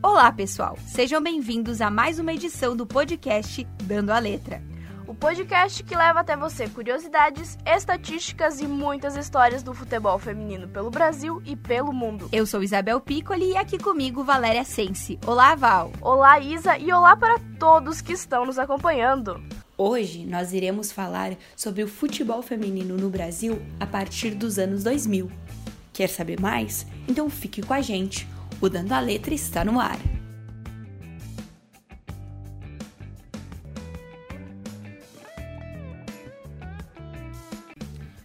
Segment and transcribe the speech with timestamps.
[0.00, 0.78] Olá, pessoal!
[0.86, 4.62] Sejam bem-vindos a mais uma edição do podcast Dando a Letra.
[5.08, 10.88] O podcast que leva até você curiosidades, estatísticas e muitas histórias do futebol feminino pelo
[10.88, 12.28] Brasil e pelo mundo.
[12.30, 15.18] Eu sou Isabel Piccoli e aqui comigo Valéria Sense.
[15.26, 15.90] Olá, Val!
[16.00, 19.42] Olá, Isa, e olá para todos que estão nos acompanhando.
[19.76, 25.28] Hoje nós iremos falar sobre o futebol feminino no Brasil a partir dos anos 2000.
[25.92, 26.86] Quer saber mais?
[27.08, 28.28] Então fique com a gente.
[28.60, 29.98] O Dando a Letra está no ar.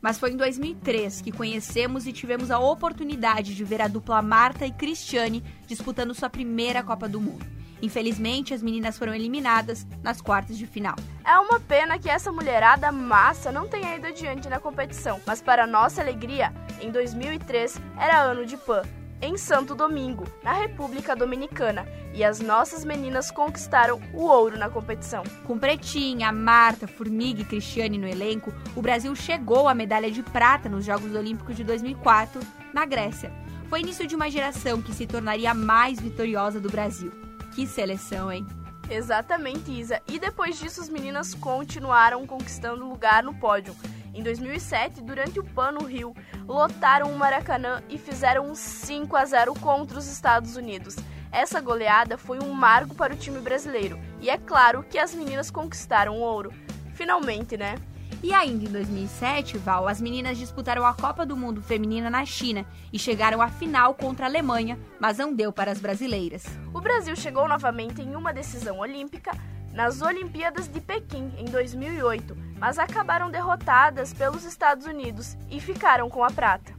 [0.00, 4.66] Mas foi em 2003 que conhecemos e tivemos a oportunidade de ver a dupla Marta
[4.66, 7.46] e Cristiane disputando sua primeira Copa do Mundo.
[7.82, 10.96] Infelizmente, as meninas foram eliminadas nas quartas de final.
[11.24, 15.66] É uma pena que essa mulherada massa não tenha ido adiante na competição, mas para
[15.66, 18.82] nossa alegria, em 2003 era ano de PAN,
[19.22, 25.22] em Santo Domingo, na República Dominicana, e as nossas meninas conquistaram o ouro na competição.
[25.46, 30.68] Com Pretinha, Marta, Formiga e Cristiane no elenco, o Brasil chegou à medalha de prata
[30.68, 32.40] nos Jogos Olímpicos de 2004,
[32.74, 33.32] na Grécia.
[33.68, 37.12] Foi início de uma geração que se tornaria a mais vitoriosa do Brasil.
[37.54, 38.44] Que seleção, hein?
[38.90, 40.02] Exatamente, Isa.
[40.06, 43.74] E depois disso, as meninas continuaram conquistando lugar no pódio.
[44.14, 46.14] Em 2007, durante o PAN no Rio,
[46.46, 50.96] lotaram o Maracanã e fizeram um 5 a 0 contra os Estados Unidos.
[51.30, 55.50] Essa goleada foi um marco para o time brasileiro e é claro que as meninas
[55.50, 56.52] conquistaram o ouro.
[56.92, 57.76] Finalmente, né?
[58.22, 62.66] E ainda em 2007, Val, as meninas disputaram a Copa do Mundo Feminina na China
[62.92, 66.44] e chegaram à final contra a Alemanha, mas não deu para as brasileiras.
[66.72, 69.32] O Brasil chegou novamente em uma decisão olímpica
[69.72, 76.22] nas Olimpíadas de Pequim em 2008, mas acabaram derrotadas pelos Estados Unidos e ficaram com
[76.22, 76.72] a prata.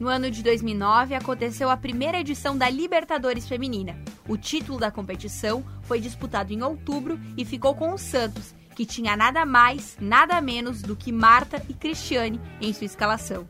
[0.00, 3.96] No ano de 2009 aconteceu a primeira edição da Libertadores Feminina.
[4.26, 9.16] O título da competição foi disputado em outubro e ficou com o Santos, que tinha
[9.16, 13.48] nada mais, nada menos do que Marta e Cristiane em sua escalação.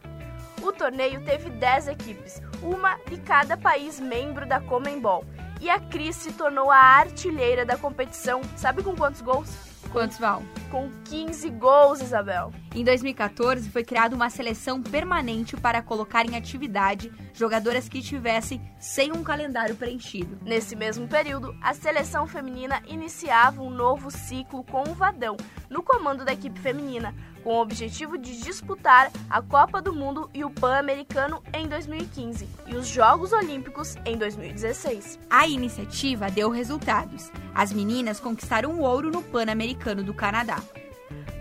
[0.62, 5.24] O torneio teve 10 equipes, uma de cada país membro da Comembol,
[5.62, 8.40] e a Cris se tornou a artilheira da competição.
[8.56, 9.48] Sabe com quantos gols?
[9.92, 10.42] Quantos, Val?
[10.70, 12.50] Com 15 gols, Isabel.
[12.74, 19.12] Em 2014, foi criada uma seleção permanente para colocar em atividade jogadoras que estivessem sem
[19.12, 20.38] um calendário preenchido.
[20.42, 25.36] Nesse mesmo período, a seleção feminina iniciava um novo ciclo com o Vadão,
[25.70, 30.44] no comando da equipe feminina, com o objetivo de disputar a Copa do Mundo e
[30.44, 35.18] o Pan-Americano em 2015 e os Jogos Olímpicos em 2016.
[35.28, 37.30] A iniciativa deu resultados.
[37.54, 40.62] As meninas conquistaram o ouro no Pan-Americano do Canadá.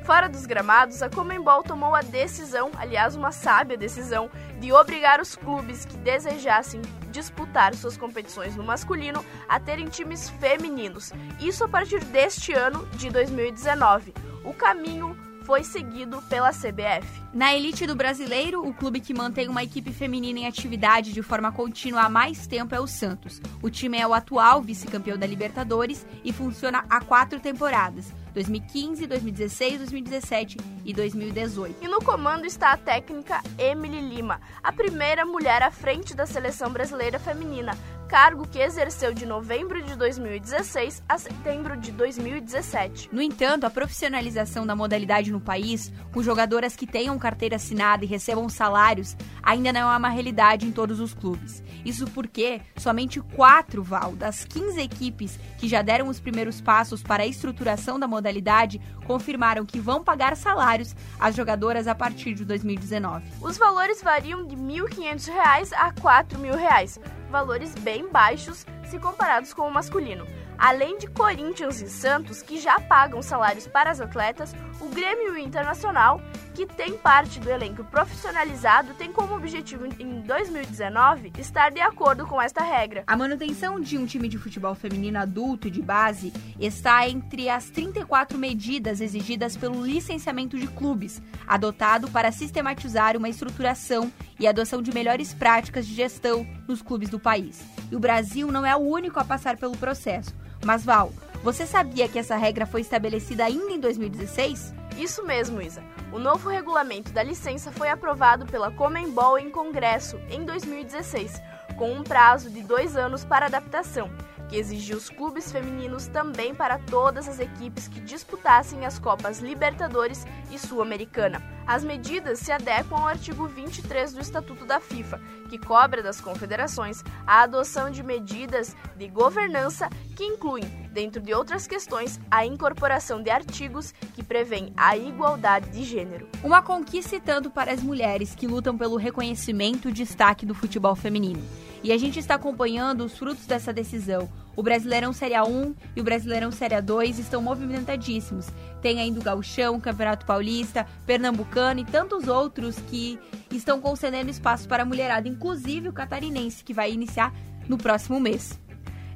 [0.04, 4.30] Fora dos gramados, a Comembol tomou a decisão, aliás, uma sábia decisão,
[4.60, 6.82] de obrigar os clubes que desejassem
[7.12, 11.14] disputar suas competições no masculino a terem times femininos.
[11.40, 14.14] Isso a partir deste ano de 2019.
[14.44, 15.16] O caminho
[15.52, 17.06] foi seguido pela CBF.
[17.34, 21.52] Na elite do brasileiro, o clube que mantém uma equipe feminina em atividade de forma
[21.52, 23.42] contínua há mais tempo é o Santos.
[23.62, 28.14] O time é o atual vice-campeão da Libertadores e funciona há quatro temporadas.
[28.34, 31.84] 2015, 2016, 2017 e 2018.
[31.84, 36.72] E no comando está a técnica Emily Lima, a primeira mulher à frente da seleção
[36.72, 37.78] brasileira feminina,
[38.12, 43.10] cargo que exerceu de novembro de 2016 a setembro de 2017.
[43.10, 48.08] No entanto, a profissionalização da modalidade no país, com jogadoras que tenham carteira assinada e
[48.10, 51.64] recebam salários, ainda não é uma realidade em todos os clubes.
[51.86, 57.24] Isso porque somente quatro, Val, das 15 equipes que já deram os primeiros passos para
[57.24, 63.24] a estruturação da modalidade confirmaram que vão pagar salários às jogadoras a partir de 2019.
[63.40, 69.68] Os valores variam de R$ 1.500 a R$ 4.000 valores bem baixos se comparados com
[69.68, 70.28] o masculino.
[70.58, 76.22] Além de Corinthians e Santos, que já pagam salários para as atletas, o Grêmio Internacional,
[76.54, 82.42] que tem parte do elenco profissionalizado, tem como objetivo em 2019 estar de acordo com
[82.42, 83.04] esta regra.
[83.08, 87.70] A manutenção de um time de futebol feminino adulto e de base está entre as
[87.70, 94.94] 34 medidas exigidas pelo licenciamento de clubes, adotado para sistematizar uma estruturação e adoção de
[94.94, 97.62] melhores práticas de gestão nos clubes do país.
[97.92, 100.34] E o Brasil não é o único a passar pelo processo.
[100.64, 101.12] Mas Val,
[101.44, 104.81] você sabia que essa regra foi estabelecida ainda em 2016?
[104.98, 105.84] Isso mesmo, Isa.
[106.12, 111.42] O novo regulamento da licença foi aprovado pela Comembol em Congresso em 2016,
[111.78, 114.10] com um prazo de dois anos para adaptação,
[114.52, 120.26] que exigiu os clubes femininos também para todas as equipes que disputassem as Copas Libertadores
[120.52, 121.42] e Sul-Americana.
[121.66, 127.02] As medidas se adequam ao artigo 23 do Estatuto da FIFA, que cobra das confederações
[127.26, 129.88] a adoção de medidas de governança
[130.18, 135.86] que incluem, dentro de outras questões, a incorporação de artigos que prevêem a igualdade de
[135.86, 136.28] gênero.
[136.44, 141.42] Uma conquista tanto para as mulheres que lutam pelo reconhecimento e destaque do futebol feminino.
[141.84, 144.30] E a gente está acompanhando os frutos dessa decisão.
[144.56, 148.48] O Brasileirão Série A1 e o Brasileirão Série A2 estão movimentadíssimos.
[148.82, 153.20] Tem ainda o Gauchão, o Campeonato Paulista, Pernambucano e tantos outros que
[153.52, 157.34] estão concedendo espaço para a mulherada, inclusive o catarinense, que vai iniciar
[157.68, 158.60] no próximo mês.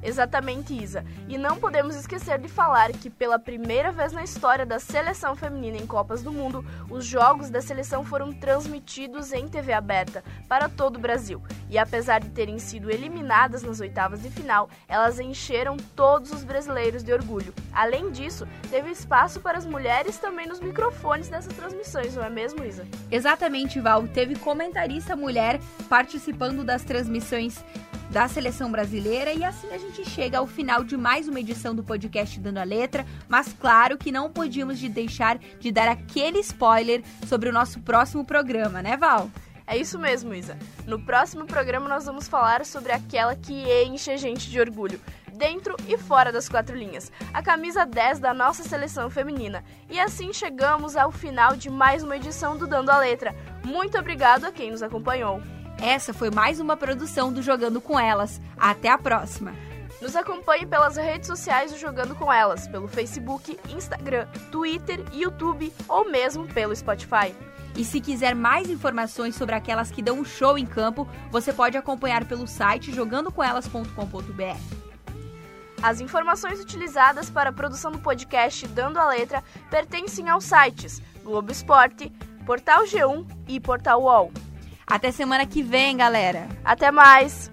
[0.02, 1.04] Exatamente, Isa.
[1.28, 5.76] E não podemos esquecer de falar que, pela primeira vez na história da seleção feminina
[5.76, 10.96] em Copas do Mundo, os jogos da seleção foram transmitidos em TV aberta para todo
[10.96, 11.42] o Brasil.
[11.68, 17.02] E apesar de terem sido eliminadas nas oitavas de final, elas encheram todos os brasileiros
[17.02, 17.52] de orgulho.
[17.72, 22.64] Além disso, teve espaço para as mulheres também nos microfones dessas transmissões, não é mesmo,
[22.64, 22.86] Isa?
[23.10, 24.06] Exatamente, Val.
[24.08, 27.64] Teve comentarista mulher participando das transmissões
[28.10, 31.82] da seleção brasileira e assim a gente chega ao final de mais uma edição do
[31.82, 37.02] podcast Dando a Letra, mas claro que não podíamos de deixar de dar aquele spoiler
[37.26, 39.30] sobre o nosso próximo programa, né, Val?
[39.66, 40.56] É isso mesmo, Isa.
[40.86, 45.00] No próximo programa nós vamos falar sobre aquela que enche a gente de orgulho,
[45.36, 49.64] dentro e fora das quatro linhas, a camisa 10 da nossa seleção feminina.
[49.90, 53.34] E assim chegamos ao final de mais uma edição do Dando a Letra.
[53.64, 55.42] Muito obrigado a quem nos acompanhou.
[55.80, 58.40] Essa foi mais uma produção do Jogando com Elas.
[58.56, 59.54] Até a próxima!
[60.00, 66.10] Nos acompanhe pelas redes sociais do Jogando com Elas, pelo Facebook, Instagram, Twitter, YouTube ou
[66.10, 67.34] mesmo pelo Spotify.
[67.74, 71.76] E se quiser mais informações sobre aquelas que dão um show em campo, você pode
[71.76, 74.76] acompanhar pelo site jogandocomelas.com.br.
[75.82, 81.52] As informações utilizadas para a produção do podcast Dando a Letra pertencem aos sites Globo
[81.52, 82.10] Esporte,
[82.46, 84.32] Portal G1 e Portal UOL.
[84.86, 86.48] Até semana que vem, galera.
[86.64, 87.50] Até mais!